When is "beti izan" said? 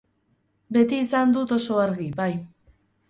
0.77-1.35